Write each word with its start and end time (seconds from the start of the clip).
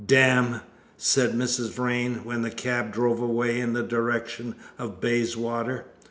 "Damn!" 0.03 0.61
said 0.97 1.33
Mrs. 1.33 1.69
Vrain, 1.71 2.25
when 2.25 2.41
the 2.41 2.49
cab 2.49 2.91
drove 2.91 3.21
away 3.21 3.59
in 3.59 3.73
the 3.73 3.83
direction 3.83 4.55
of 4.79 4.99
Bayswater. 4.99 5.85